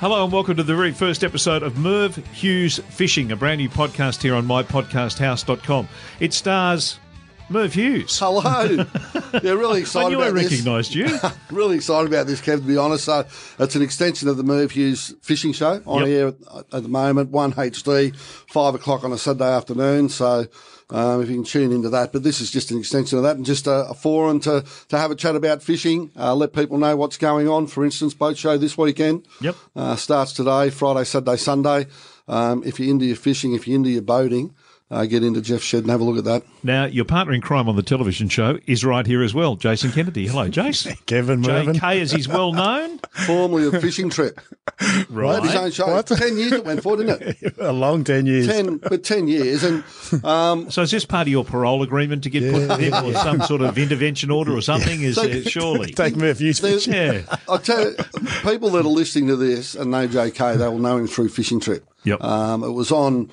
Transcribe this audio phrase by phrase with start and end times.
[0.00, 3.68] Hello and welcome to the very first episode of Merv Hughes Fishing, a brand new
[3.68, 5.88] podcast here on mypodcasthouse.com.
[6.20, 6.98] It stars
[7.50, 8.18] Merv Hughes.
[8.18, 8.84] Hello.
[9.44, 10.50] Yeah, really excited I knew about this.
[10.50, 11.16] recognised you.
[11.52, 13.04] really excited about this, Kev, to be honest.
[13.04, 13.24] So
[13.60, 16.08] it's an extension of the Merv Hughes fishing show on Yep.
[16.08, 16.26] air
[16.56, 20.08] at, at the moment, 1 HD, 5 o'clock on a Sunday afternoon.
[20.08, 20.46] So
[20.90, 22.12] um, if you can tune into that.
[22.12, 24.98] But this is just an extension of that and just a, a forum to, to
[24.98, 27.68] have a chat about fishing, uh, let people know what's going on.
[27.68, 29.28] For instance, boat show this weekend.
[29.40, 29.54] Yep.
[29.76, 31.86] Uh, starts today, Friday, Saturday, Sunday.
[32.26, 34.54] Um, if you're into your fishing, if you're into your boating,
[34.90, 36.42] uh, get into Jeff's shed and have a look at that.
[36.64, 39.92] Now, your partner in crime on the television show is right here as well, Jason
[39.92, 40.26] Kennedy.
[40.26, 40.96] Hello, Jason.
[41.06, 41.76] Kevin Mervyn.
[41.76, 42.98] JK, as he's well known.
[43.26, 44.40] Formerly of Fishing Trip.
[45.10, 45.42] Right.
[45.42, 45.88] his own show.
[45.88, 46.06] What?
[46.06, 47.54] Ten years it went for, didn't it?
[47.58, 48.46] a long 10 years.
[48.46, 49.84] Ten, but ten years, and
[50.24, 53.12] um, So is this part of your parole agreement to get put in him or
[53.14, 55.02] some sort of intervention order or something?
[55.02, 55.92] Is uh, surely.
[55.92, 57.22] Take me a few there's, Yeah.
[57.46, 57.96] I tell you,
[58.42, 61.60] people that are listening to this and know JK, they will know him through Fishing
[61.60, 61.84] Trip.
[62.04, 62.22] Yep.
[62.22, 63.30] Um, it was on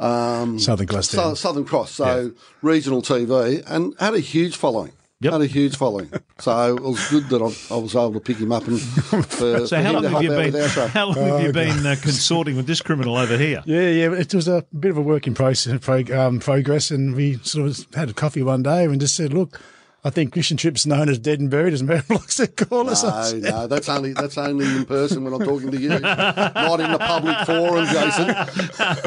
[0.00, 1.36] um, Southern Cross Sou- Town.
[1.36, 4.92] Southern Cross, so regional TV, and had a huge following.
[5.22, 5.32] Yep.
[5.34, 8.38] Had a huge following, so it was good that I, I was able to pick
[8.38, 10.52] him up and for, So for how him long have you been?
[10.54, 10.74] with.
[10.94, 13.62] How long have you been uh, consorting with this criminal over here?
[13.66, 14.12] Yeah, yeah.
[14.14, 17.68] It was a bit of a work in process, prog- um, progress, and we sort
[17.68, 19.60] of had a coffee one day and just said, "Look,
[20.02, 23.02] I think Christian Trip's known as dead and buried, as Mervyn likes to call us."
[23.04, 26.80] No, said, no, that's only that's only in person when I'm talking to you, not
[26.80, 28.34] in the public forum, Jason.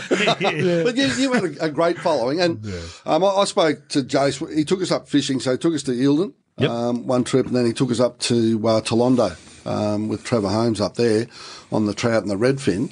[0.83, 2.65] But you, you had a, a great following, and
[3.05, 4.55] um, I, I spoke to Jace.
[4.55, 6.69] He took us up fishing, so he took us to Eildon Yep.
[6.69, 10.49] um, one trip, and then he took us up to uh, Toolondo um, with Trevor
[10.49, 11.25] Holmes up there
[11.71, 12.91] on the trout and the redfin.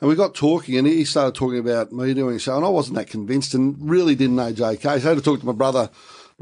[0.00, 2.68] And we got talking, and he started talking about me doing a show, and I
[2.70, 4.80] wasn't that convinced, and really didn't know JK.
[4.82, 5.90] So I had to talk to my brother,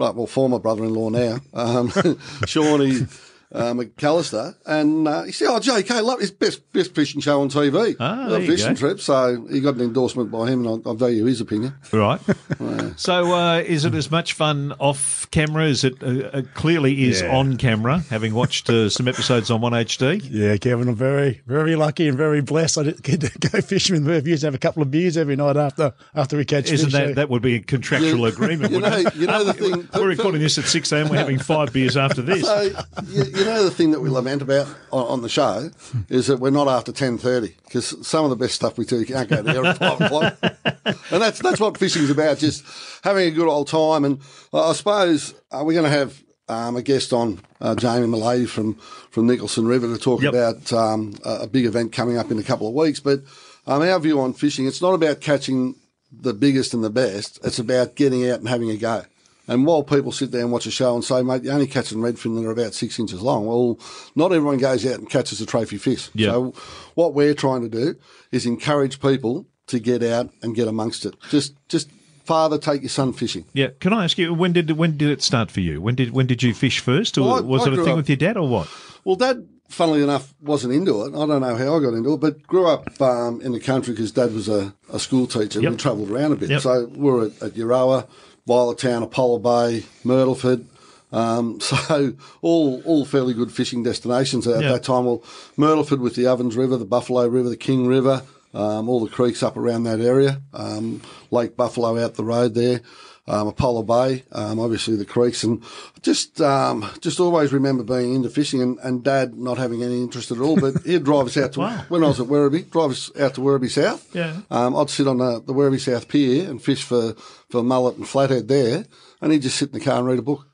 [0.00, 1.92] right, well, former brother-in-law now, um,
[2.46, 3.06] Shawnee
[3.52, 7.48] uh, McAllister, and uh, he said, "Oh, JK, love his best best fishing show on
[7.48, 8.80] TV, Ah, Uh, there you fishing go.
[8.80, 11.74] trip." So he got an endorsement by him, and I, I value his opinion.
[11.92, 12.20] Right.
[12.96, 16.06] so, uh, is it as much fun off camera as it uh,
[16.38, 17.36] uh, clearly is Yeah.
[17.36, 18.00] on camera?
[18.10, 20.20] Having watched uh, some episodes on One HD.
[20.30, 22.78] Yeah, Kevin, I'm very, very lucky and very blessed.
[22.78, 25.16] I did get to go fishing with Merv Hughes and have a couple of beers
[25.16, 26.92] every night after after we catch Isn't fish.
[26.92, 28.72] that So- that would be a contractual agreement?
[28.72, 29.16] you wouldn't know- it?
[29.16, 31.08] you know the thing- We're recording this at six a.m.
[31.08, 32.42] We're having five beers after this.
[32.46, 32.62] So
[33.08, 35.70] you, you know the thing that we lament about on, on the show
[36.08, 39.00] is that we're not after ten thirty because some of the best stuff we do
[39.00, 40.36] you can't go there at five o'clock,
[40.84, 42.64] and that's that's what fishing's about, just
[43.02, 44.04] having a good old time.
[44.04, 44.20] And
[44.52, 46.22] I suppose uh, we're going to have.
[46.48, 48.74] Um, a guest on uh, Jamie Malay from
[49.12, 50.32] from Nicholson River to talk Yep.
[50.34, 52.98] about um, a, a big event coming up in a couple of weeks.
[52.98, 53.20] But
[53.68, 55.76] um, our view on fishing, it's not about catching
[56.10, 57.38] the biggest and the best.
[57.44, 59.04] It's about getting out and having a go.
[59.50, 61.98] And while people sit there and watch a show and say, mate, you're only catching
[61.98, 63.78] redfin that are about six inches long, well,
[64.14, 66.08] not everyone goes out and catches a trophy fish.
[66.16, 66.54] So
[66.94, 67.96] what we're trying to do
[68.30, 71.14] is encourage people to get out and get amongst it.
[71.30, 71.90] Just, just
[72.24, 73.44] father, take your son fishing.
[73.52, 75.80] Yeah, can I ask you when did when did it start for you?
[75.82, 77.92] When did when did you fish first, or Well, I- was I it a thing
[77.92, 78.68] up- with your dad, or what?
[79.04, 81.08] Well, Dad, funnily enough, wasn't into it.
[81.14, 83.94] I don't know how I got into it, but grew up um, in the country
[83.94, 85.60] because Dad was a, a school teacher.
[85.60, 85.70] Yep.
[85.72, 86.50] We travelled around a bit.
[86.50, 86.60] Yep.
[86.60, 88.06] So we were at, at Euroa,
[88.46, 90.64] Violet Town, Apollo Bay, Myrtleford.
[91.12, 94.72] Um, so all all fairly good fishing destinations at Yeah.
[94.72, 95.04] that time.
[95.06, 95.22] Well,
[95.56, 98.22] Myrtleford with the Ovens River, the Buffalo River, the King River,
[98.54, 100.40] um, all the creeks up around that area.
[100.52, 102.80] Um, Lake Buffalo out the road there.
[103.30, 105.62] Um, Apollo Bay, um, obviously the creeks, and
[106.02, 110.32] just um, just always remember being into fishing and, and Dad not having any interest
[110.32, 110.58] at all.
[110.60, 111.84] But he'd drive us out to Wow.
[111.88, 114.12] when I was at Werribee, drive us out to Werribee South.
[114.14, 114.40] Yeah.
[114.50, 117.14] Um, I'd sit on the, the Werribee South Pier and fish for,
[117.50, 118.84] for mullet and flathead there,
[119.20, 120.46] and he'd just sit in the car and read a book.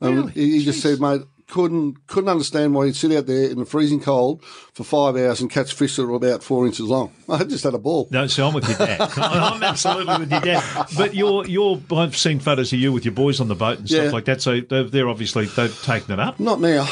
[0.00, 0.32] And Really?
[0.32, 3.64] he, he just said, mate, couldn't couldn't understand why he'd sit out there in the
[3.66, 7.12] freezing cold for five hours and catch fish that were about four inches long.
[7.28, 8.08] I just had a ball.
[8.10, 9.00] No, so I'm with your dad.
[9.16, 10.86] I'm absolutely with your dad.
[10.96, 13.88] But you're you're I've seen photos of you with your boys on the boat and
[13.88, 14.10] stuff Yeah.
[14.10, 14.40] like that.
[14.42, 16.40] So they're, they're obviously they've taken it up.
[16.40, 16.82] Not now.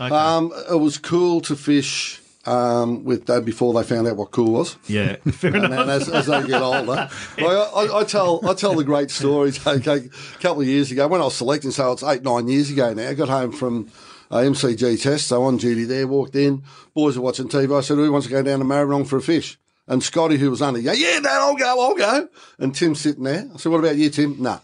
[0.00, 0.14] Okay.
[0.14, 4.52] Um, it was cool to fish um, with Dad before they found out what cool
[4.52, 4.76] was.
[4.86, 5.70] Yeah, fair And enough.
[5.86, 9.64] then as, as they get older, like I, I, tell I tell the great stories.
[9.66, 12.70] Okay, a couple of years ago when I was selecting, so it's eight nine years
[12.70, 13.08] ago now.
[13.08, 13.90] I got home from
[14.30, 16.06] uh, MCG test, so on duty there.
[16.06, 16.62] Walked in,
[16.94, 17.76] boys are watching TV.
[17.76, 19.58] I said, "Who wants to go down to Maribyrnong for a fish?"
[19.88, 22.28] And Scotty, who was under, go, "Yeah, Dad, I'll go, I'll go."
[22.58, 23.48] And Tim's sitting there.
[23.52, 24.58] I said, "What about you, Tim?" Nah.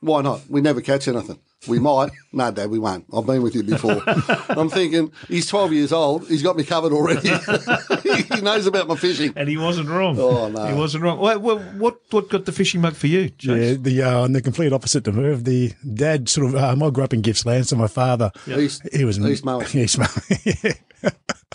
[0.00, 0.40] Why not?
[0.48, 1.38] We never catch anything.
[1.68, 2.10] We might.
[2.32, 3.04] No, Dad, we won't.
[3.14, 4.02] I've been with you before.
[4.48, 6.26] I'm thinking, he's 12 years old.
[6.26, 7.28] He's got me covered already.
[8.34, 9.34] he knows about my fishing.
[9.36, 10.18] And he wasn't wrong.
[10.18, 10.66] Oh, no.
[10.66, 11.18] He wasn't wrong.
[11.18, 14.40] What, what, what, what got the fishing bug for you, Yeah, the uh, on the
[14.40, 15.36] complete opposite to her.
[15.36, 16.56] The dad sort of.
[16.56, 18.32] Um, I grew up in Gippsland, so my father.
[18.46, 19.66] East, He was East Mowing.
[19.74, 20.74] East Mowing.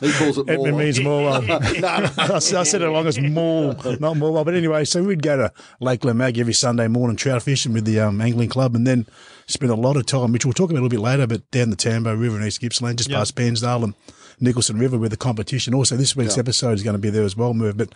[0.02, 0.68] He calls it It more.
[0.68, 1.48] It means Morwell.
[1.48, 1.88] no, no.
[2.34, 4.44] I, s- I said it along as Moore, not Morwell.
[4.46, 8.02] But anyway, so we'd go to Lake Lamag every Sunday morning trout fishing with the
[8.02, 9.06] um, angling club, and then
[9.48, 11.70] spend a lot of time, which we'll talk about a little bit later, but down
[11.70, 13.18] the Tambo River in East Gippsland, just Yeah.
[13.20, 13.94] past Bairnsdale and
[14.40, 15.74] Nicholson River where the competition.
[15.74, 16.42] Also, this week's Yeah.
[16.42, 17.78] episode is going to be there as well, Merv.
[17.78, 17.94] But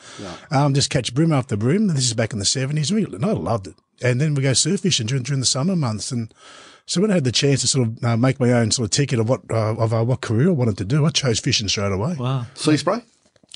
[0.52, 1.88] um, just catch bream after bream.
[1.88, 2.92] This is back in the 70s.
[2.92, 3.74] We, and I loved it.
[4.02, 6.12] And then we go surf fishing during, during the summer months.
[6.12, 6.34] And
[6.86, 8.92] so when I had the chance to sort of uh, make my own sort of
[8.92, 11.68] ticket of what uh, of uh, what career I wanted to do, I chose fishing
[11.68, 12.16] straight away.
[12.18, 12.46] Wow.
[12.56, 13.02] Sea spray?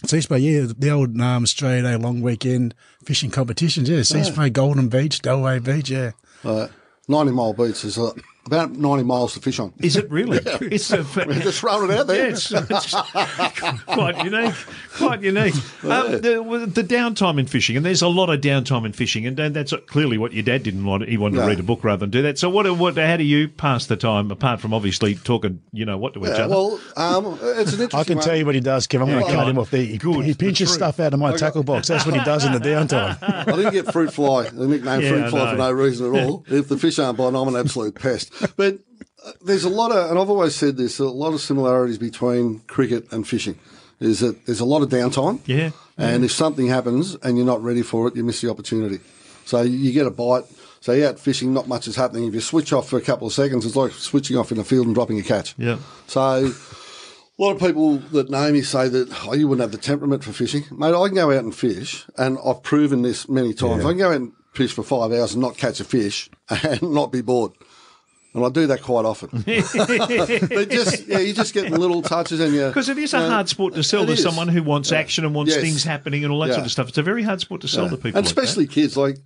[0.06, 2.74] Sea Spray, yeah, the old um, Australia Day long weekend
[3.06, 4.02] fishing competitions, yeah.
[4.04, 6.12] Sea Spray, Golden Beach, Delray Beach, yeah.
[6.44, 6.68] Uh,
[7.08, 8.12] 90 mile beach is uh,
[8.46, 9.74] about 90 miles to fish on.
[9.80, 10.40] Is it really?
[10.74, 11.04] It's a,
[11.44, 12.28] Just throwing it out there.
[12.28, 14.54] Yeah, it's, it's quite unique.
[14.96, 15.54] Quite unique.
[15.84, 19.38] Um, the, the downtime in fishing, and there's a lot of downtime in fishing, and
[19.38, 21.08] that's clearly what your dad didn't want.
[21.08, 22.38] He wanted to read a book rather than do that.
[22.38, 25.98] So, what, what, how do you pass the time apart from obviously talking, you know,
[25.98, 26.50] what to each Yeah, other?
[26.50, 28.26] well, um, it's an interesting I can one.
[28.26, 29.02] tell you what he does, Kev.
[29.02, 29.84] I'm going to cut go him off there.
[29.84, 31.88] He, Good, he it's the pinches stuff out of my tackle box.
[31.88, 33.18] That's what he does in the downtime.
[33.22, 36.44] I didn't get fruit fly, the nickname Yeah, fruit fly for no reason at all.
[36.48, 38.33] if the fish aren't biting, I'm an absolute pest.
[38.56, 38.80] But
[39.26, 42.60] uh, there's a lot of, and I've always said this, a lot of similarities between
[42.62, 43.58] cricket and fishing.
[44.00, 45.40] Is that there's a lot of downtime.
[45.46, 45.72] Yeah.
[45.98, 49.00] And if something happens and you're not ready for it, you miss the opportunity.
[49.46, 50.44] So you get a bite.
[50.82, 52.26] So you're out fishing, not much is happening.
[52.26, 54.64] If you switch off for a couple of seconds, it's like switching off in a
[54.66, 55.56] field and dropping a catch.
[55.58, 55.78] Yeah.
[56.08, 56.52] So
[57.40, 60.24] a lot of people that know me say that oh, you wouldn't have the temperament
[60.24, 60.94] for fishing, mate.
[60.94, 63.86] I can go out and fish, and I've proven this many times.
[63.86, 66.82] I can go out and fish for five hours and not catch a fish and
[66.82, 67.54] not be bored.
[68.36, 69.30] And I do that quite often.
[69.46, 73.24] but just yeah, you just get little touches and you Because it is a you
[73.24, 74.24] know, hard sport to sell to is.
[74.24, 75.62] someone who wants action and wants Yes.
[75.62, 76.54] things happening and all that Yeah.
[76.56, 76.90] sort of stuff.
[76.90, 78.08] It's a very hard sport to sell to people.
[78.08, 78.98] and like especially kids.
[78.98, 79.18] Like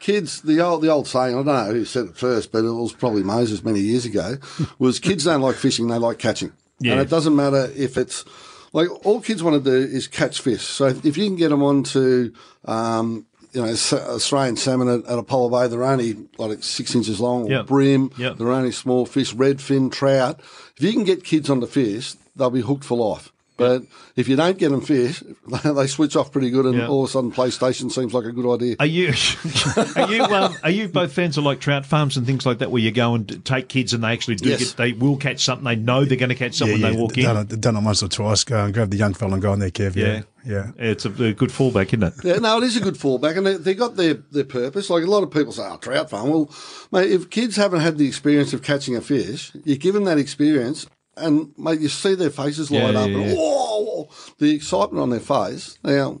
[0.00, 2.70] kids, the old the old saying I don't know who said it first, but it
[2.72, 4.38] was probably Moses many years ago.
[4.78, 6.52] Was kids don't like fishing; they like catching.
[6.80, 6.92] Yeah.
[6.92, 8.24] And it doesn't matter if it's
[8.72, 10.62] like all kids want to do is catch fish.
[10.62, 12.32] So if you can get them onto
[12.64, 17.46] um, you know, Australian salmon at, at Apollo Bay, they're only like six inches long,
[17.46, 17.66] or Yep.
[17.66, 18.38] bream, Yep.
[18.38, 20.40] they're only small fish, redfin, trout.
[20.76, 23.30] If you can get kids on the fish, they'll be hooked for life.
[23.56, 23.82] But
[24.16, 25.22] if you don't get them fish,
[25.64, 26.88] they switch off pretty good, and Yeah.
[26.88, 28.74] all of a sudden, PlayStation seems like a good idea.
[28.80, 29.08] Are you
[29.96, 32.70] are you um, are you both fans of like trout farms and things like that,
[32.72, 34.72] where you go and take kids and they actually do Yes.
[34.72, 37.14] get they will catch something, they know they're going to catch something when they walk
[37.14, 37.42] done in.
[37.42, 38.42] It, done it once or twice.
[38.44, 39.94] Go and grab the young fella and go on there, Kev.
[39.94, 40.04] Yeah.
[40.06, 40.22] Yeah.
[40.46, 40.70] Yeah.
[40.76, 42.14] It's a, a good fallback, isn't it?
[42.22, 44.90] Yeah, no, it is a good fallback, and they, they got their, their purpose.
[44.90, 46.28] Like a lot of people say, oh, trout farm.
[46.28, 46.50] Well,
[46.92, 50.18] mate, if kids haven't had the experience of catching a fish, you give them that
[50.18, 50.86] experience,
[51.16, 54.08] and mate, you see their faces light Yeah, up, yeah, and whoa,
[54.38, 55.78] the excitement on their face.
[55.84, 56.20] Now,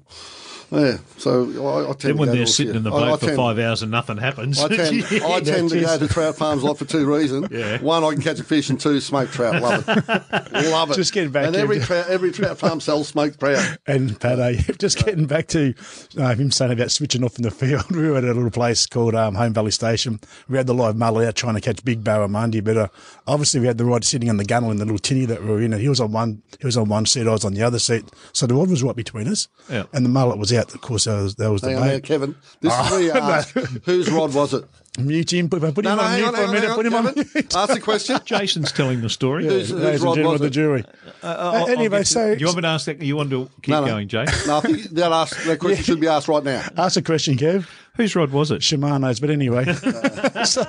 [0.76, 3.20] yeah, so I, I tend Then to when they're sitting in the I- I boat
[3.20, 4.58] for tend- five hours and nothing happens.
[4.60, 7.48] I tend, I tend to go to trout farms a lot for two reasons.
[7.54, 7.80] Yeah.
[7.80, 9.62] One, I can catch a fish, and two, smoke trout.
[9.62, 10.08] Love it,
[10.70, 10.94] love it.
[10.94, 13.78] Just getting back And every trout, every trout farm sells smoked trout.
[13.86, 15.74] And Pat, uh, just getting back to
[16.18, 17.90] uh, him saying about switching off in the field.
[17.90, 20.18] We were at a little place called um, Home Valley Station.
[20.48, 22.88] We had the live mullet out trying to catch big barramundi, but uh,
[23.26, 25.48] obviously we had the rod sitting on the gunnel in the little tinny that we
[25.50, 25.72] were in.
[25.72, 27.78] And he was on one, he was on one seat, I was on the other
[27.78, 28.04] seat.
[28.32, 29.84] So the rod was right between us, Yeah.
[29.92, 30.63] and the mullet was out.
[30.72, 32.04] Of course, that was, that was the Hang on now, bait.
[32.04, 32.34] Kevin.
[32.60, 33.50] This is where you ask,
[33.84, 34.64] whose rod was it?
[34.96, 36.70] Mute him, put, put him on mute for a minute.
[36.70, 37.28] Put him on Kevin.
[37.34, 37.56] mute.
[37.56, 38.16] Ask the question.
[38.24, 39.44] Jason's telling the story.
[39.44, 40.50] Who's- whose Ladies and rod gentlemen was of the it?
[40.50, 40.84] jury.
[41.22, 43.02] Uh, uh, I'll- I'll anyway, get to- so- do you want me to ask that?
[43.02, 43.86] You want to keep No, no.
[43.88, 44.24] going, Jay?
[44.46, 46.62] No, I think that, ask, that question should be asked right now.
[46.76, 47.66] Ask a question, Kev.
[47.96, 48.60] Whose rod was it?
[48.60, 49.64] Shimano's, but anyway.
[50.44, 50.62] so,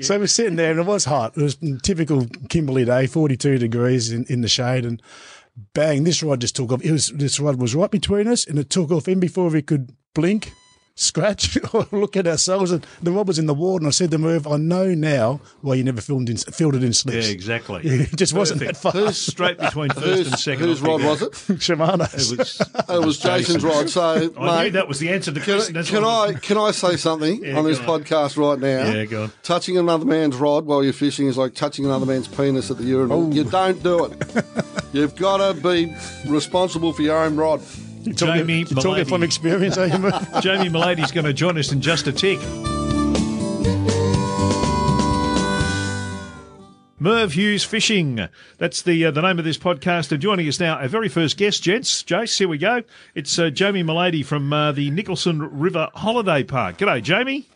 [0.00, 1.36] so we're sitting there and it was hot.
[1.36, 5.00] It was typical Kimberley day, 42 degrees in, in the shade and
[5.74, 6.82] bang, this rod just took off.
[6.84, 9.62] It was, this rod was right between us and it took off in before we
[9.62, 10.52] could blink,
[10.96, 12.70] scratch or look at ourselves.
[12.72, 15.40] And the rod was in the water and I said to Merv, I know now
[15.62, 17.80] why you never filmed in, filled it in Yeah, exactly.
[17.84, 19.06] It just wasn't that Perfect.
[19.06, 19.26] fast.
[19.26, 20.64] Straight between first Whose, and second.
[20.64, 21.32] whose I rod was it?
[21.60, 22.32] Shimano's.
[22.32, 23.88] It was, It was Jason's rod.
[23.88, 24.30] So, I knew
[24.64, 25.74] mate, that was the answer to the can, question.
[25.74, 27.86] That's can I can I say something Yeah, on this on.
[27.86, 28.92] podcast right now?
[28.92, 29.32] Yeah, go on.
[29.42, 32.84] Touching another man's rod while you're fishing is like touching another man's penis at the
[32.84, 33.28] urinal.
[33.28, 33.30] Oh.
[33.32, 34.22] You don't do it.
[34.92, 35.94] You've got to be
[36.26, 37.60] responsible for your own rod.
[38.02, 39.04] You're talking, Jamie you're talking Milady.
[39.04, 42.38] from experience, are you, Jamie Milady's going to join us in just a tick.
[47.02, 48.28] Merv Hughes Fishing.
[48.58, 50.12] That's the uh, the name of this podcast.
[50.12, 52.02] And joining us now, our very first guest, gents.
[52.02, 52.82] Jace, here we go.
[53.14, 56.76] It's uh, Jamie Milady from uh, the Nicholson River Holiday Park.
[56.76, 57.48] G'day, Jamie.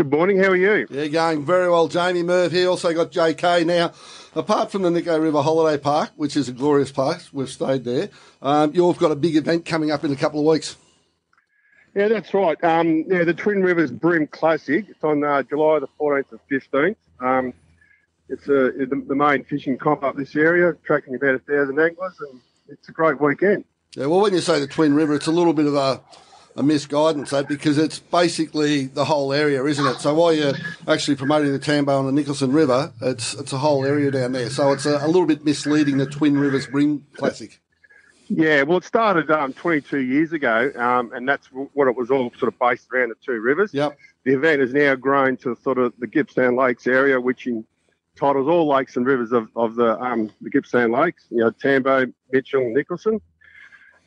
[0.00, 0.38] Good morning.
[0.38, 0.86] How are you?
[0.88, 1.86] Yeah, going very well.
[1.86, 2.70] Jamie Merv here.
[2.70, 3.92] Also got JK now.
[4.34, 8.08] Apart from the Nico River Holiday Park, which is a glorious place, we've stayed there.
[8.40, 10.76] Um, you've got a big event coming up in a couple of weeks.
[11.94, 12.56] Yeah, that's right.
[12.64, 14.86] Um, yeah, the Twin Rivers Bream Classic.
[14.88, 16.96] It's on uh, July the 14th and 15th.
[17.20, 17.52] Um,
[18.30, 22.16] it's a, the, the main fishing comp up this area, attracting about a thousand anglers,
[22.20, 22.40] and
[22.70, 23.66] it's a great weekend.
[23.94, 26.00] Yeah, well, when you say the Twin River, it's a little bit of a,
[26.60, 29.98] a misguidance, that because it's basically the whole area, isn't it?
[29.98, 30.52] So while you're
[30.86, 34.50] actually promoting the Tambo and the Nicholson River, it's it's a whole area down there.
[34.50, 37.58] So it's a, a little bit misleading, the Twin Rivers Bream Classic.
[38.28, 42.30] Yeah, well, it started um, 22 years ago, um, and that's what it was all
[42.38, 43.72] sort of based around the two rivers.
[43.74, 43.96] Yep.
[44.24, 48.68] The event has now grown to sort of the Gippsland Lakes area, which entitles all
[48.68, 53.20] lakes and rivers of, of the um, the Gippsland Lakes, you know, Tambo, Mitchell, Nicholson,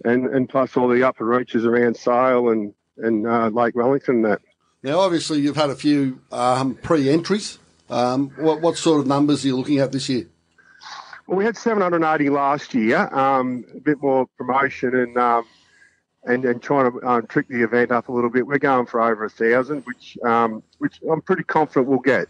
[0.03, 4.25] and, and plus all the upper reaches around Sale and, and uh, Lake Wellington and
[4.25, 4.41] that.
[4.83, 7.57] Now, obviously, you've had a few um, pre-entries.
[7.89, 10.27] Um, what, what sort of numbers are you looking at this year?
[11.27, 15.45] Well, we had 780 last year, um, a bit more promotion and um,
[16.25, 18.45] and, and trying to um, trick the event up a little bit.
[18.47, 22.27] We're going for over a thousand, which um, which I'm pretty confident we'll get.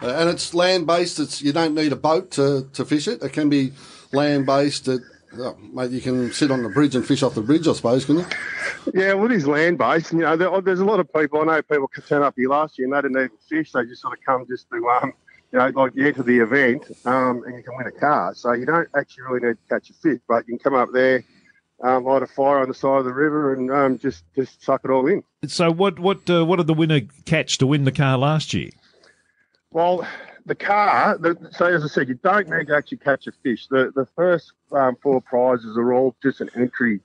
[0.00, 1.20] Uh, and it's land based.
[1.20, 3.22] It's you don't need a boat to, to fish it.
[3.22, 3.72] It can be
[4.12, 4.88] land based.
[4.88, 5.00] At,
[5.38, 8.04] oh, mate, you can sit on the bridge and fish off the bridge, I suppose,
[8.04, 8.26] can you?
[8.94, 10.12] Yeah, well, it is land based.
[10.12, 11.40] You know, there, there's a lot of people.
[11.40, 13.72] I know people could turn up here last year and they didn't even fish.
[13.72, 15.12] They just sort of come just to um,
[15.52, 18.34] you know, like you enter the event um, and you can win a car.
[18.34, 20.88] So you don't actually really need to catch a fish, but you can come up
[20.92, 21.24] there,
[21.82, 24.80] um, light a fire on the side of the river, and um, just just suck
[24.84, 25.22] it all in.
[25.46, 28.70] So what what uh, what did the winner catch to win the car last year?
[29.70, 30.06] Well,
[30.46, 31.18] the car.
[31.18, 33.66] The, so as I said, you don't need to actually catch a fish.
[33.68, 37.00] The the first um, four prizes are all just an entry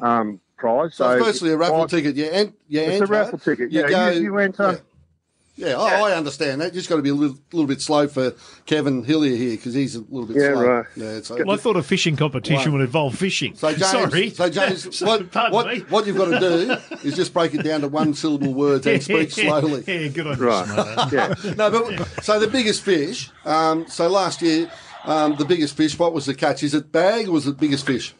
[0.00, 0.94] um, prize.
[0.94, 2.16] So, it's basically a raffle ticket.
[2.16, 3.72] You, en- you it's enter, a raffle ticket.
[3.72, 4.72] You yeah, go, you, you enter.
[4.72, 4.78] yeah.
[5.56, 6.72] Yeah, I, I understand that.
[6.72, 8.32] Just got to be a little, little bit slow for
[8.66, 10.66] Kevin Hillier here because he's a little bit Yeah, slow.
[10.66, 10.86] right.
[10.96, 12.78] Yeah, so, Well, I thought a fishing competition Wow.
[12.78, 13.54] would involve fishing.
[13.54, 14.30] so James, Sorry.
[14.30, 15.80] so James, So- what, pardon what, me.
[15.90, 16.76] what you've got to do
[17.08, 19.84] is just break it down to one syllable words and speak slowly.
[19.86, 20.66] Yeah, good on Right.
[20.66, 21.16] you, Smarter.
[21.44, 21.54] Yeah.
[21.54, 23.30] No, but so the biggest fish.
[23.44, 24.68] Um, so last year,
[25.04, 25.96] um, the biggest fish.
[25.98, 26.64] What was the catch?
[26.64, 28.12] Is it bag or was it biggest fish?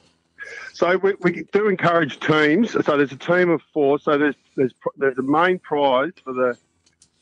[0.72, 2.72] So we, we do encourage teams.
[2.72, 3.98] So there's a team of four.
[3.98, 6.56] So there's there's there's a main prize for the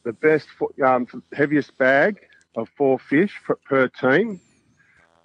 [0.04, 0.49] the best
[0.85, 2.21] um, heaviest bag
[2.56, 4.40] of four fish per, team,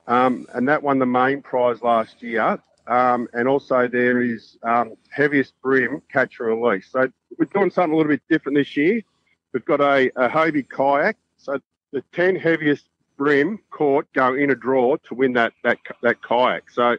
[0.07, 2.60] um, and that won the main prize last year.
[2.88, 6.88] Um, and also there is um, heaviest bream catch and release.
[6.89, 9.01] So we're doing something a little bit different this year.
[9.53, 11.17] We've got a, a Hobie kayak.
[11.38, 11.60] So
[11.91, 12.86] the ten heaviest
[13.17, 16.69] bream caught go in a draw to win that that that kayak.
[16.72, 16.98] So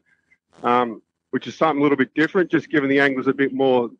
[0.62, 3.90] um, which is something a little bit different, just giving the anglers a bit more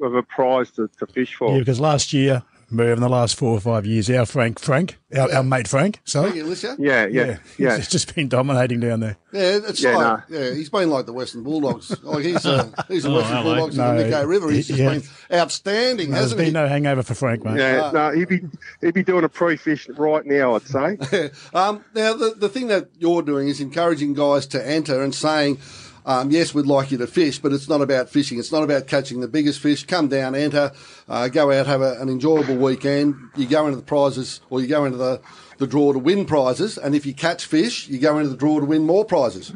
[0.00, 1.52] of a prize to, to fish for.
[1.52, 4.98] Yeah, because last year, Merv, in the last four or five years, our Frank, Frank,
[5.16, 6.76] our, our mate Frank, So sorry, Alessio.
[6.78, 7.76] Yeah, yeah, yeah.
[7.76, 9.16] he's just been dominating down there.
[9.32, 12.02] Yeah, it's Yeah, like yeah, he's been like the Western Bulldogs.
[12.02, 13.54] Like he's uh, he's the Oh, Western hello.
[13.54, 14.50] Bulldogs in the Nico River.
[14.50, 14.90] He's just yeah.
[14.98, 16.52] been outstanding, There's hasn't been he?
[16.52, 17.58] no hangover for Frank, mate.
[17.58, 18.40] Yeah, no, he'd be
[18.80, 21.30] he'd be doing a pre-fish right now, I'd say.
[21.54, 25.58] um, now, the, the thing that you're doing is encouraging guys to enter and saying,
[26.06, 28.38] um, yes, we'd like you to fish, but it's not about fishing.
[28.38, 29.84] It's not about catching the biggest fish.
[29.86, 30.72] Come down, enter,
[31.08, 33.16] uh, go out, have a, an enjoyable weekend.
[33.36, 35.20] You go into the prizes or you go into the,
[35.58, 36.78] the draw to win prizes.
[36.78, 39.52] And if you catch fish, you go into the draw to win more prizes.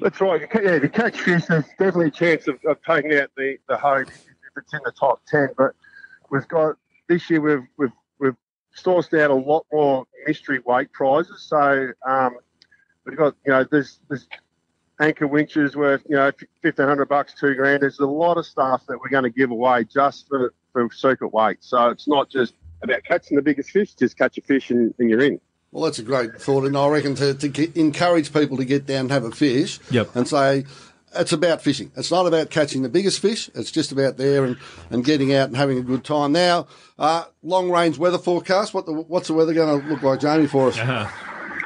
[0.00, 0.40] That's right.
[0.54, 3.76] Yeah, if you catch fish, there's definitely a chance of, of taking out the the
[3.76, 5.48] home if it's in the top ten.
[5.56, 5.74] But
[6.30, 6.76] we've got
[7.08, 8.36] this year we've we've we've
[8.76, 11.42] sourced out a lot more mystery weight prizes.
[11.48, 12.36] So um,
[13.04, 14.28] we've got you know there's there's
[15.00, 16.30] anchor winches worth you know
[16.62, 17.82] fifteen hundred bucks, two grand.
[17.82, 21.32] There's a lot of stuff that we're going to give away just for for secret
[21.32, 21.58] weight.
[21.60, 23.94] So it's not just about catching the biggest fish.
[23.94, 25.40] Just catch a fish and, and you're in.
[25.72, 28.86] Well, that's a great thought, and I reckon to, to get, encourage people to get
[28.86, 30.14] down and have a fish, Yep.
[30.14, 30.64] and say
[31.14, 31.90] it's about fishing.
[31.96, 33.50] It's not about catching the biggest fish.
[33.54, 34.56] It's just about there and,
[34.90, 36.32] and getting out and having a good time.
[36.32, 36.66] Now,
[36.98, 38.72] uh, long range weather forecast.
[38.74, 40.78] What the, what's the weather going to look like, Jamie, for us?
[40.78, 41.06] Uh-huh.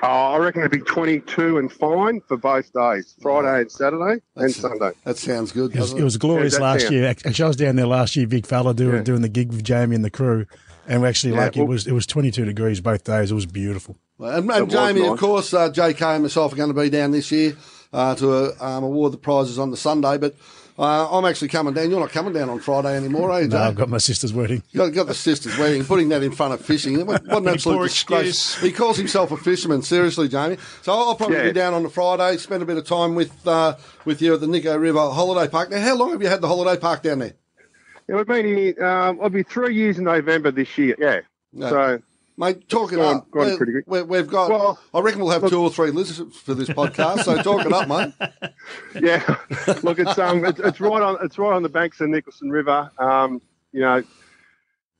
[0.03, 4.21] Oh, I reckon it'd be 22 and fine for both days, Friday and Saturday and
[4.37, 4.93] That's- Sunday.
[5.05, 5.75] That sounds good.
[5.75, 6.95] It was, it was glorious Yeah, last sound.
[6.95, 7.07] year.
[7.07, 9.03] Actually, I was down there last year, Big Fella, doing Yeah.
[9.03, 10.47] doing the gig with Jamie and the crew,
[10.89, 13.31] and we actually Yeah, like it was it was 22 degrees both days.
[13.31, 13.97] It was beautiful.
[14.19, 16.89] And, and It was Jamie, of course, uh, JK and myself are going to be
[16.91, 17.55] down this year
[17.93, 20.17] uh, to uh, um, award the prizes on the Sunday.
[20.19, 20.35] But
[20.81, 21.91] uh, I'm actually coming down.
[21.91, 24.63] You're not coming down on Friday anymore, are you, No, I've got my sister's wedding.
[24.71, 27.05] You got, got the sister's wedding, putting that in front of fishing.
[27.07, 28.29] What, what an absolute disgrace.
[28.29, 28.63] excuse.
[28.63, 30.57] He calls himself a fisherman, seriously, Jamie.
[30.83, 31.45] So I'll probably Yeah.
[31.45, 34.41] be down on the Friday, spend a bit of time with uh, with you at
[34.41, 35.71] the Nico River Holiday Park.
[35.71, 37.35] Now, how long have you had the holiday park down there?
[38.09, 40.97] Yeah, we've been here, um, I'll be three years in November this year.
[40.99, 41.21] Yeah.
[41.69, 42.01] So
[42.41, 43.31] Mate, talk it Gone- up.
[43.31, 43.85] gone We- pretty good.
[43.87, 44.49] we- we've got.
[44.49, 47.25] Well, I reckon we'll have two or three listeners for this podcast.
[47.25, 48.15] So talk it up, mate.
[49.03, 49.37] yeah,
[49.83, 52.51] look, it's um, it's, it's right on, it's right on the banks of the Nicholson
[52.51, 52.91] River.
[52.97, 53.43] Um,
[53.73, 54.03] you know,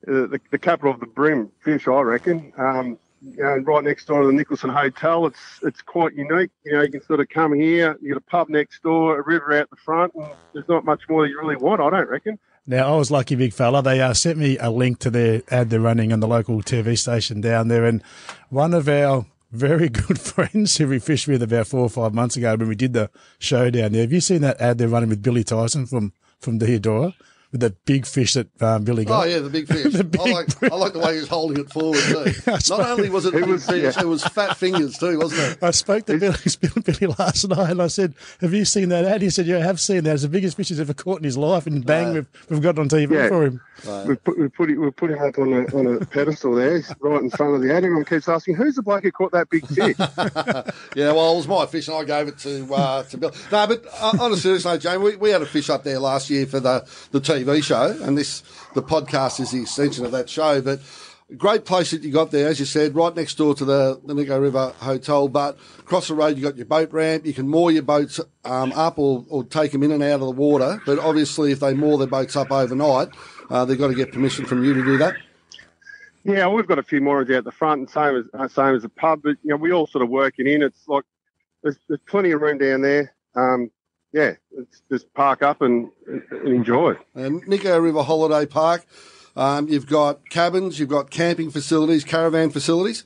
[0.07, 2.53] the, the capital of the bream fish, I reckon.
[2.59, 5.25] Um, you know, right next door to the Nicholson Hotel.
[5.25, 6.51] It's it's quite unique.
[6.67, 7.97] You know, you can sort of come here.
[8.03, 11.09] You got a pub next door, a river out the front, and there's not much
[11.09, 11.81] more you really want.
[11.81, 12.39] I don't reckon.
[12.67, 13.83] Now, I was lucky, big fella.
[13.83, 16.97] They uh, sent me a link to their ad they're running on the local TV
[16.97, 17.85] station down there.
[17.85, 18.03] And
[18.49, 22.37] one of our very good friends who we fished with about four or five months
[22.37, 25.09] ago when we did the show down there, have you seen that ad they're running
[25.09, 27.15] with Billy Tyson from, from Deodora?
[27.53, 29.25] With the big fish that um, Billy got?
[29.25, 29.93] Oh yeah, the big fish.
[29.93, 32.33] The big I like I like the way he was holding it forward too.
[32.47, 34.03] Not only was it, It big was- fish, yeah.
[34.03, 35.63] it was fat fingers too, wasn't it?
[35.63, 36.37] I spoke to Billy,
[36.85, 39.23] Billy last night and I said, Have you seen that ad?
[39.23, 40.13] He said, Yeah, I have seen that.
[40.15, 41.67] It's the biggest fish he's ever caught in his life.
[41.67, 43.29] And bang, we've, we've got it on TV Yeah.
[43.29, 43.61] for him.
[44.07, 46.77] We put we put, it, we put him up on a, on a pedestal there,
[46.77, 47.77] He's right in front of the ad.
[47.83, 49.97] Everyone keeps asking, "Who's the bloke who caught that big fish?"
[50.95, 53.33] Yeah, well, it was my fish, and I gave it to uh, to Bill.
[53.51, 55.99] No, but uh, on a serious note, Jamie, we, we had a fish up there
[55.99, 58.43] last year for the, the TV show, and this
[58.75, 60.61] the podcast is the extension of that show.
[60.61, 60.81] But
[61.37, 64.15] great place that you got there, as you said, right next door to the the
[64.15, 65.29] Nico River Hotel.
[65.29, 67.27] But across the road, you got your boat ramp.
[67.27, 70.21] You can moor your boats um, up or, or take them in and out of
[70.21, 70.81] the water.
[70.87, 73.09] But obviously, if they moor their boats up overnight,
[73.49, 75.17] uh, they've got to get permission from you to do that.
[76.25, 78.83] Yeah, we've got a few moorings out the front, and same as uh, same as
[78.83, 79.23] the pub.
[79.23, 80.63] But you know, we all sort of working in.
[80.63, 81.05] It's like
[81.63, 83.15] there's, there's plenty of room down there.
[83.35, 83.71] Um,
[84.13, 86.95] yeah, it's just park up and, and enjoy.
[87.15, 88.85] And Nico River Holiday Park.
[89.37, 93.05] Um, you've got cabins, you've got camping facilities, caravan facilities.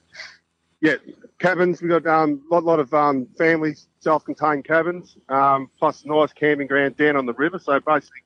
[0.80, 0.96] Yeah,
[1.38, 1.82] cabins.
[1.82, 6.66] We've got a um, lot, lot of um, family self-contained cabins, um, plus nice camping
[6.66, 7.58] ground down on the river.
[7.58, 8.22] So basically,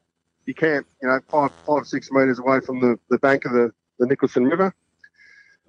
[0.46, 3.70] you camp, you know, five, five, six metres away from the, the bank of the,
[3.98, 4.74] the Nicholson River,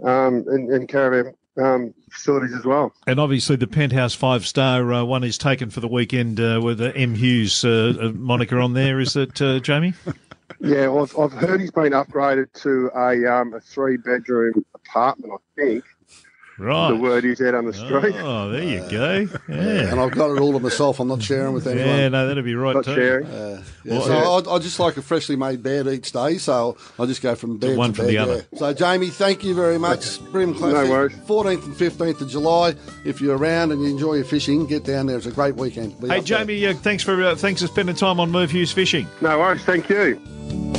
[0.04, 2.94] um, and, and caravan um, facilities as well.
[3.08, 6.78] And obviously, the penthouse five star uh, one is taken for the weekend uh, with
[6.80, 9.00] the M Hughes uh, uh, moniker on there.
[9.00, 9.94] Is it, uh, Jamie?
[10.62, 15.34] Yeah, well, I've, I've heard he's been upgraded to a, um, a three-bedroom apartment.
[15.34, 15.86] I think
[16.60, 16.90] Right.
[16.90, 18.16] the word is out on the street.
[18.18, 19.28] Oh, there you go.
[19.48, 19.92] Yeah.
[19.92, 21.00] And I've got it all to myself.
[21.00, 21.88] I'm not sharing with anyone.
[21.88, 22.96] Yeah, no, that'd be right Not too.
[22.96, 23.28] sharing.
[23.28, 27.06] Uh, yeah, so I, I just like a freshly made bed each day, so I
[27.06, 28.12] just go from bed one to from bed.
[28.12, 28.46] the other.
[28.52, 28.60] yeah.
[28.60, 30.20] So Jamie, thank you very much.
[30.32, 31.14] Bream Classic, worries.
[31.28, 32.76] 14th and 15th of July.
[33.06, 35.18] If you're around and you enjoy your fishing, get down there.
[35.18, 36.00] It's a great weekend.
[36.02, 36.22] Be Hey.
[36.22, 39.08] Jamie, uh, thanks for uh, thanks for spending time on Merv Hughes Fishing.
[39.22, 39.64] No worries.
[39.64, 40.79] Thank you.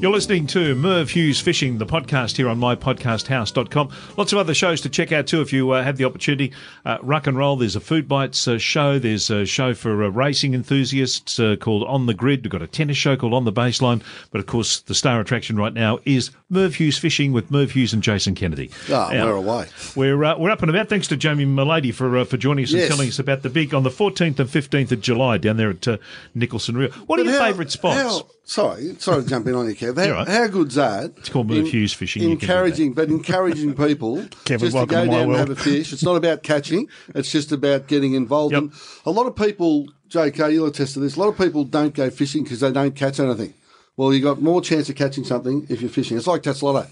[0.00, 3.90] You're listening to Merv Hughes Fishing, the podcast here on mypodcasthouse.com.
[4.16, 6.52] Lots of other shows to check out too if you uh, have the opportunity.
[6.86, 8.98] Uh, Ruck and Roll, there's a Food Bites uh, show.
[8.98, 12.42] There's a show for uh, racing enthusiasts uh, called On the Grid.
[12.44, 14.02] We've got a tennis show called On the Baseline.
[14.30, 17.92] But of course, the star attraction right now is Merv Hughes Fishing with Merv Hughes
[17.92, 18.70] and Jason Kennedy.
[18.90, 19.68] Ah, Now, we're away.
[19.96, 20.88] We're uh, we're up and about.
[20.88, 22.84] Thanks to Jamie Milady for uh, for joining us Yes.
[22.84, 25.70] and telling us about the big on the 14th and 15th of July down there
[25.70, 25.98] at uh,
[26.34, 26.98] Nicholson River.
[27.00, 28.00] What are your how- favourite spots?
[28.00, 29.96] how- sorry, sorry to jump in on you, Kev.
[29.96, 30.28] How, right.
[30.28, 31.12] how good's that?
[31.16, 32.52] It's called Merv Hughes Fishing, you can do that.
[32.52, 35.92] Encouraging, but encouraging people Kevin, just to go down and have a fish.
[35.92, 36.88] It's not about catching.
[37.14, 38.52] It's just about getting involved.
[38.52, 38.62] Yep.
[38.62, 38.72] And
[39.06, 41.16] a lot of people, JK, you'll attest to this.
[41.16, 43.54] A lot of people don't go fishing because they don't catch anything.
[43.96, 46.16] Well, you got more chance of catching something if you're fishing.
[46.16, 46.88] It's like Tattslotto.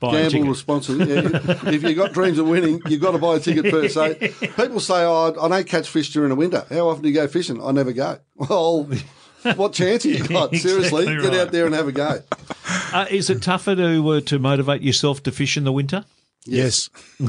[0.00, 1.12] Buy a Gamble responsibly.
[1.12, 1.28] Yeah,
[1.66, 3.94] if you've got dreams of winning, you've got to buy a ticket first.
[3.94, 4.14] So
[4.56, 7.26] people say, "Oh, I don't catch fish during the winter." How often do you go
[7.26, 7.62] fishing?
[7.62, 8.18] I never go.
[8.36, 8.88] Well,
[9.56, 10.54] what chance have you got?
[10.54, 12.22] Seriously, Exactly get out there and have a go.
[12.92, 16.04] Uh, is it tougher to uh, to motivate yourself to fish in the winter?
[16.44, 16.88] Yes.
[17.18, 17.26] you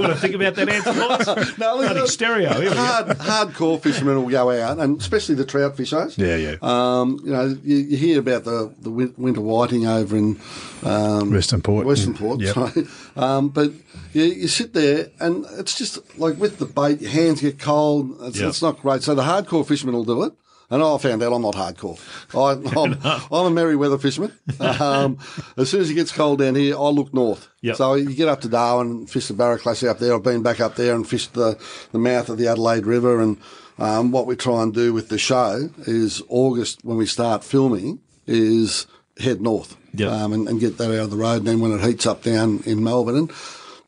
[0.00, 1.54] want to think about that answer?
[1.58, 2.50] No, look, Bloody stereo.
[2.54, 2.74] Here we go.
[2.74, 6.18] Hard, hardcore fishermen will go out, and especially the trout fishers.
[6.18, 6.56] Yeah, yeah.
[6.60, 10.40] Um, you know, you, you hear about the, the winter whiting over in
[10.82, 11.86] um, Western Port.
[11.86, 12.54] Western Port, Yep.
[12.54, 12.86] sorry.
[13.14, 13.70] Um, but
[14.12, 18.16] you, you sit there, and it's just like with the bait, your hands get cold.
[18.22, 18.48] It's, Yep.
[18.48, 19.02] it's not great.
[19.04, 20.32] So the hardcore fishermen will do it.
[20.70, 21.98] And I found out I'm not hardcore.
[22.34, 22.98] I, I'm,
[23.32, 24.32] I'm a merry weather fisherman.
[24.58, 25.18] Um,
[25.56, 27.48] as soon as it gets cold down here, I look north.
[27.62, 27.76] Yep.
[27.76, 30.14] So you get up to Darwin and fish the Barra Classic up there.
[30.14, 31.58] I've been back up there and fished the,
[31.92, 33.20] the mouth of the Adelaide River.
[33.20, 33.38] And
[33.78, 38.00] um, what we try and do with the show is August, when we start filming,
[38.26, 38.86] is
[39.18, 40.10] head north Yep.
[40.10, 41.38] um, and, and get that out of the road.
[41.38, 43.32] And then when it heats up down in Melbourne, and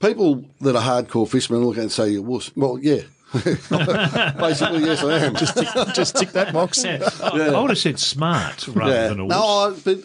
[0.00, 3.00] people that are hardcore fishermen look at it and say, "You wuss." Well, yeah.
[3.32, 5.34] Basically, yes, I am.
[5.34, 5.56] Just
[5.94, 6.84] Just tick that box.
[6.84, 7.08] Yeah.
[7.22, 9.42] I, I would have said smart rather than a no.
[9.42, 9.98] I, but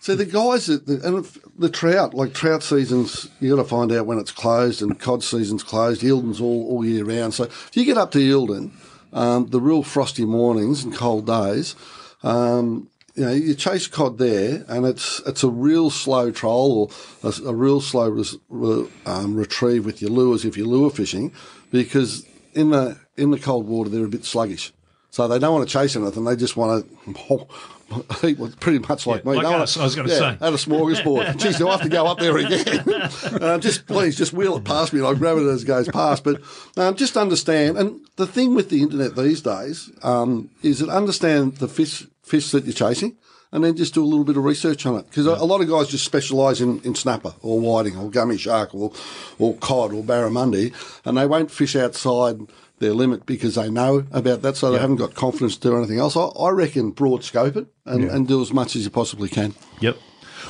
[0.00, 1.24] so the guys that the, and
[1.58, 5.22] the trout, like trout seasons, you got to find out when it's closed, and cod
[5.22, 6.02] season's closed.
[6.02, 7.34] Eildon's all all year round.
[7.34, 8.72] So if you get up to Eildon,
[9.12, 11.76] um, the real frosty mornings and cold days.
[12.22, 16.90] Um, you know, you chase cod there, and it's it's a real slow troll
[17.22, 20.90] or a, a real slow res, re, um, retrieve with your lures if you're lure
[20.90, 21.32] fishing,
[21.70, 24.72] because in the in the cold water they're a bit sluggish,
[25.10, 26.24] so they don't want to chase anything.
[26.24, 27.46] They just want to.
[28.24, 29.36] eat pretty much like Yeah, me.
[29.38, 30.26] like us, I was gonna yeah, say.
[30.40, 31.36] At a smorgasbord.
[31.42, 32.88] Geez, do I have to go up there again?
[32.88, 35.88] uh, just please, just wheel it past me and I'll grab it as it goes
[35.88, 36.22] past.
[36.22, 36.40] But
[36.76, 41.56] um, just understand, and the thing with the internet these days um, is that understand
[41.56, 43.16] the fish fish that you're chasing.
[43.52, 45.60] And then just do a little bit of research on it because a, a lot
[45.60, 48.92] of guys just specialise in, in snapper or whiting or gummy shark or
[49.40, 50.72] or cod or barramundi,
[51.04, 52.38] and they won't fish outside
[52.78, 55.98] their limit because they know about that, so they haven't got confidence to do anything
[55.98, 56.16] else.
[56.16, 59.54] I, I reckon broad scope it and, and do as much as you possibly can.
[59.80, 59.96] Yep.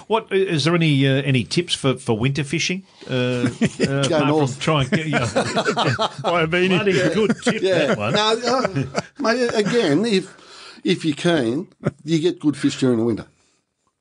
[0.07, 2.85] What is there any uh, any tips for, for winter fishing?
[3.09, 3.49] Uh,
[3.89, 4.59] uh, north.
[4.59, 5.27] Try and get, yeah.
[6.23, 8.15] Bloody good tip that one.
[8.15, 10.37] No, uh, mate, again, if
[10.85, 11.69] if you can,
[12.05, 13.27] you get good fish during the winter.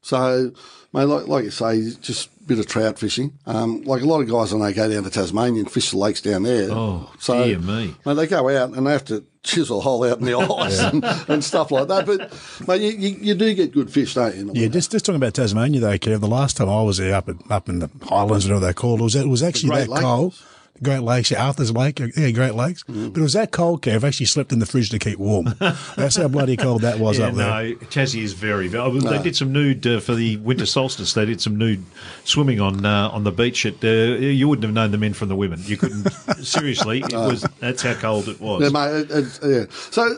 [0.02, 0.52] So,
[0.94, 3.38] mate, like, like you say, just a bit of trout fishing.
[3.46, 5.98] Um, like a lot of guys, I know, go down to Tasmania and fish the
[5.98, 6.70] lakes down there.
[6.72, 7.96] Oh, so, dear me.
[8.06, 10.80] Mate, they go out and they have to chisel a hole out in the ice
[10.80, 12.06] and, and stuff like that.
[12.06, 14.46] But, mate, you, you, you do get good fish, don't you?
[14.46, 14.70] Yeah, winter?
[14.70, 16.22] just just talking about Tasmania though, Kev.
[16.22, 19.02] The last time I was there up in, up in the Highlands, whatever they're called,
[19.02, 20.02] it was it was actually that Lakes.
[20.02, 20.42] cold.
[20.82, 22.84] Great Lakes, yeah, Arthur's Lake, yeah, Great Lakes.
[22.84, 23.10] Mm-hmm.
[23.10, 24.04] But it was that cold, Kev.
[24.04, 25.54] I actually slept in the fridge to keep warm.
[25.96, 27.48] That's how bloody cold that was Yeah, up there.
[27.70, 28.68] no, Tassie is very.
[28.68, 31.14] very oh, They did some nude uh, for the winter solstice.
[31.14, 31.84] They did some nude
[32.24, 33.66] swimming on uh, on the beach.
[33.66, 35.62] At uh, you wouldn't have known the men from the women.
[35.66, 36.10] You couldn't.
[36.44, 37.46] seriously, it was.
[37.60, 38.62] That's how cold it was.
[38.62, 38.96] Yeah, mate.
[39.02, 39.66] It, it's yeah.
[39.92, 40.18] So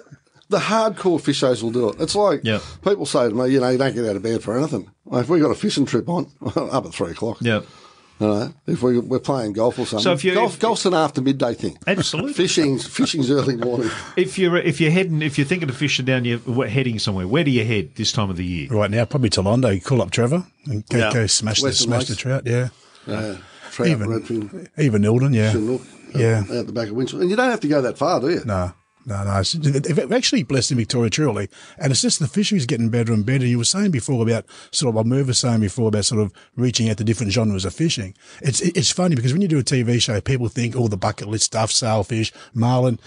[0.49, 1.95] the hardcore fishers will do it.
[2.01, 2.59] It's like Yeah.
[2.83, 4.91] people say to me, you know, you don't get out of bed for anything.
[5.05, 7.37] Well, if we got a fishing trip on, up at three o'clock.
[7.41, 7.61] yeah.
[8.21, 10.03] You know, if we, we're playing golf or something.
[10.03, 11.77] So if you- golf, if- golf's an after midday thing.
[11.87, 12.33] Absolutely.
[12.33, 13.89] Fishing's fishing's early morning.
[14.15, 17.27] If you're if you're heading if you're thinking of fishing down, you're heading somewhere.
[17.27, 18.67] Where do you head this time of the year?
[18.69, 19.73] Right now, probably Toolondo.
[19.73, 21.11] You call up Trevor and go, Yeah.
[21.13, 22.43] go smash the Western smash the trout.
[22.45, 22.69] Yeah,
[23.07, 23.37] Yeah,
[23.71, 25.33] trout, Even- redfin, even Eildon.
[25.33, 25.81] Yeah, chinook,
[26.15, 26.43] yeah.
[26.59, 27.21] out the back of Winchell.
[27.21, 28.41] And you don't have to go that far, do you?
[28.45, 28.71] No,
[29.05, 29.41] no, no.
[29.41, 33.45] They've actually blessed in Victoria truly, and it's just the fishery's getting better and better.
[33.45, 36.31] You were saying before about sort of what Merv was saying before about sort of
[36.55, 38.13] reaching out to different genres of fishing.
[38.41, 41.27] It's it's funny because when you do a TV show, people think all the bucket
[41.27, 42.99] list stuff, sailfish, marlin.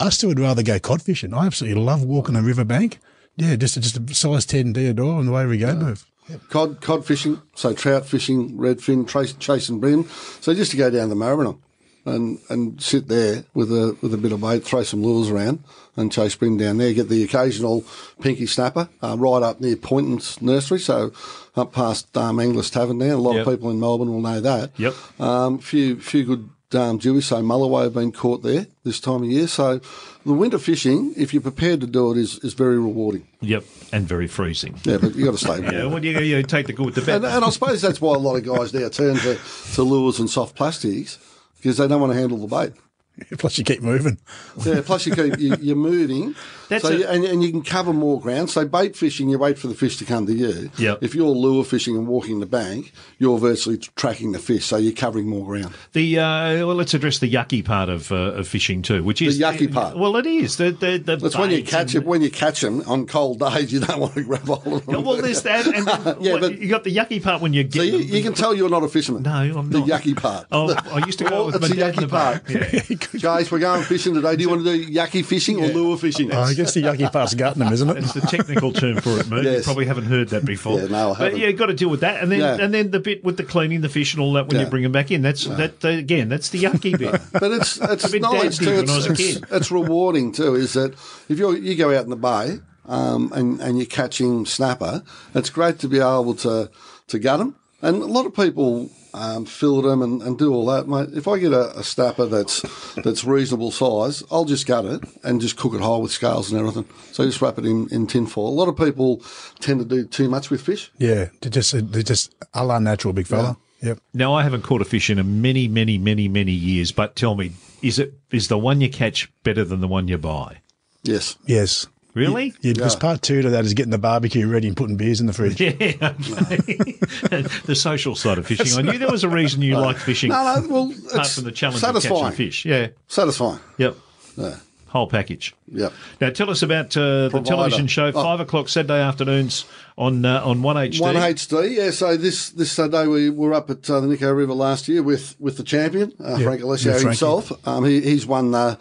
[0.00, 1.34] I still would rather go cod fishing.
[1.34, 2.98] I absolutely love walking a riverbank.
[3.36, 6.06] Yeah, just just a size ten Deodore and away we go, Merv.
[6.48, 10.08] Cod, cod fishing, so trout fishing, redfin, trace, chase and bream.
[10.40, 11.60] So just to go down the Maribyrnong
[12.06, 15.62] and, and sit there with a, with a bit of bait, throw some lures around
[15.96, 17.84] and chase bream down there, get the occasional
[18.20, 20.80] pinky snapper, uh, right up near Poynton's nursery.
[20.80, 21.12] So
[21.56, 23.12] up past, um, Angler's Tavern there.
[23.14, 23.46] A lot Yep.
[23.46, 24.70] of people in Melbourne will know that.
[24.76, 25.20] Yep.
[25.20, 29.30] Um, few, few good, um, jewfish, so mulloway have been caught there this time of
[29.30, 29.46] year.
[29.46, 29.80] So
[30.26, 33.28] the winter fishing, if you're prepared to do it, is, is very rewarding.
[33.42, 34.74] Yep, and very freezing.
[34.82, 35.60] Yeah, but you got to stay.
[35.72, 37.16] Yeah, well, you, you take the good with the bad.
[37.16, 39.38] And, and I suppose that's why a lot of guys now turn to,
[39.74, 41.18] to lures and soft plastics
[41.64, 42.74] because they don't want to handle the bait.
[43.38, 44.18] Plus, you keep moving.
[44.64, 46.34] Yeah, plus you keep you, you're moving,
[46.68, 48.50] That's so a- you, and, and you can cover more ground.
[48.50, 50.70] So bait fishing, you wait for the fish to come to you.
[50.78, 50.98] Yep.
[51.02, 54.92] If you're lure fishing and walking the bank, you're virtually tracking the fish, so you're
[54.94, 55.74] covering more ground.
[55.92, 59.38] The uh, well, let's address the yucky part of, uh, of fishing too, which is
[59.38, 59.96] the yucky part.
[59.96, 62.08] Well, it is the the, the That's when you catch and- it.
[62.08, 64.94] When you catch them on cold days, you don't want to grab hold of Yeah,
[64.96, 65.04] them.
[65.04, 67.62] well, there's that, and then Yeah, what- but- you got the yucky part when you
[67.62, 67.78] get.
[67.78, 69.22] So you, you can tell you're not a fisherman.
[69.22, 69.88] No, I'm the not.
[69.88, 70.46] yucky part.
[70.50, 72.46] Oh, I used to go Well, with my the dad in yucky the park.
[72.46, 73.03] part.
[73.20, 74.36] Guys, we're going fishing today.
[74.36, 76.32] Do you want to do yucky fishing or lure fishing?
[76.32, 77.96] Oh, I guess the yucky part's gutting them, isn't it?
[77.98, 79.44] It's the technical term for it, Moon.
[79.44, 80.80] You probably haven't heard that before.
[80.80, 81.38] Yeah, no, I But haven't.
[81.40, 82.56] yeah, you've got to deal with that, and then Yeah.
[82.60, 84.82] and then the bit with the cleaning the fish and all that when you bring
[84.82, 85.22] them back in.
[85.22, 86.28] That's that uh, again.
[86.28, 87.20] That's the yucky bit.
[87.32, 88.64] But it's it's a bit knowledge too.
[88.66, 90.54] did when It's, I was a it's, it's rewarding too.
[90.54, 90.92] Is that
[91.28, 95.02] if you you go out in the bay um, and and you're catching snapper,
[95.34, 96.70] it's great to be able to
[97.08, 97.56] to gut them.
[97.84, 101.10] And a lot of people um, fillet them and, and do all that, mate.
[101.12, 102.62] If I get a, a snapper that's
[103.04, 106.58] that's reasonable size, I'll just gut it and just cook it whole with scales and
[106.58, 106.86] everything.
[107.12, 108.48] So just wrap it in, in tin foil.
[108.48, 109.22] A lot of people
[109.60, 110.90] tend to do too much with fish.
[110.96, 113.58] Yeah, they're just they're just a la natural, big fella.
[113.82, 113.98] Yep.
[114.14, 116.90] now I haven't caught a fish in a many, many, many, many years.
[116.90, 120.16] But tell me, is it is the one you catch better than the one you
[120.16, 120.62] buy?
[121.02, 121.36] Yes.
[121.44, 121.86] Yes.
[122.14, 122.54] Really?
[122.60, 123.00] Yeah, because Yeah.
[123.00, 125.60] part two to that is getting the barbecue ready and putting beers in the fridge.
[125.60, 126.66] Yeah, okay.
[127.66, 128.78] the social side of fishing.
[128.78, 130.68] I knew there was a reason you liked fishing, No, no.
[130.68, 132.32] Well, apart it's from the challenge of catching satisfying.
[132.34, 132.64] fish.
[132.64, 133.58] Yeah, Satisfying.
[133.78, 133.96] yep,
[134.36, 134.56] Yeah.
[134.88, 135.54] whole package.
[135.72, 135.92] Yep.
[136.20, 138.12] Now tell us about uh, the television show, Oh.
[138.12, 139.64] five o'clock Saturday afternoons
[139.98, 141.00] on uh, on One HD.
[141.00, 141.90] One HD, yeah.
[141.90, 145.34] So this this Saturday we were up at uh, the Nico River last year with
[145.40, 147.50] with the champion uh, Frank Alessio with himself.
[147.66, 148.76] Um, he, he's won uh,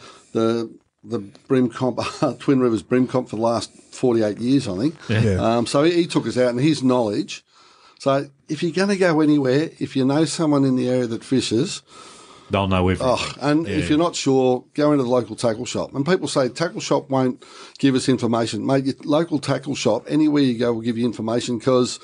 [1.04, 4.96] the the Brimcomp, Twin Rivers Brimcomp for the last 48 years, I think.
[5.10, 5.58] Yeah.
[5.58, 7.44] Um, so he, he took us out and his knowledge.
[8.00, 11.24] So if you're going to go anywhere, if you know someone in the area that
[11.24, 11.82] fishes,
[12.50, 13.08] They'll know everything.
[13.10, 13.78] Oh, and Yeah.
[13.78, 15.96] if you're not sure, go into the local tackle shop.
[15.96, 17.44] And people say tackle shop won't
[17.80, 18.66] give us information.
[18.66, 22.00] Mate, your local tackle shop, anywhere you go, will give you information because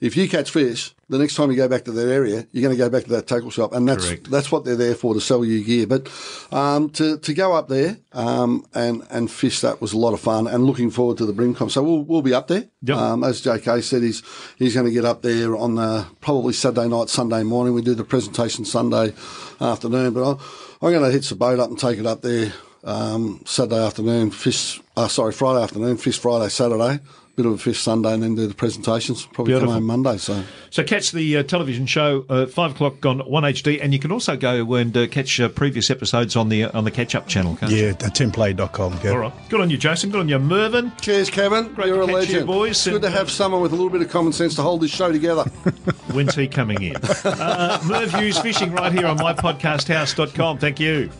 [0.00, 2.74] if you catch fish, the next time you go back to that area, you're going
[2.74, 4.30] to go back to that tackle shop, and that's Correct.
[4.30, 5.86] that's what they're there for to sell you gear.
[5.86, 6.10] But
[6.52, 10.20] um, to to go up there um, and and fish that was a lot of
[10.20, 11.70] fun, and looking forward to the Brimcom.
[11.70, 12.64] So we'll we'll be up there.
[12.82, 12.96] Yep.
[12.96, 14.22] Um, as JK said, he's
[14.58, 17.74] he's going to get up there on uh, probably Saturday night, Sunday morning.
[17.74, 19.12] We do the presentation Sunday
[19.60, 20.38] afternoon, but I'm,
[20.82, 22.52] I'm going to hitch the boat up and take it up there
[22.84, 24.30] um, Saturday afternoon.
[24.30, 25.96] Fish, uh, sorry, Friday afternoon.
[25.96, 27.00] Fish Friday, Saturday.
[27.36, 29.26] Bit of a fish Sunday, and then do the presentations.
[29.26, 29.74] Probably Beautiful.
[29.74, 30.18] come home Monday.
[30.18, 33.98] So So catch the uh, television show uh, five o'clock on One HD, and you
[33.98, 37.26] can also go and uh, catch uh, previous episodes on the on the catch up
[37.26, 37.56] channel.
[37.56, 37.72] Can't?
[37.72, 38.92] Yeah, at tenplay.com.
[38.94, 39.12] Kev.
[39.12, 39.32] All right.
[39.48, 40.10] Good on you, Jason.
[40.10, 40.92] Good on you, Mervyn.
[41.00, 41.72] cheers, Kevin.
[41.74, 43.72] Great You're to a catch you, boys, It's good and, to uh, have someone with
[43.72, 45.42] a little bit of common sense to hold this show together.
[46.12, 46.96] When's he coming in?
[46.96, 50.58] uh, Merv Hughes Fishing right here on mypodcasthouse.com.
[50.58, 51.10] Thank you.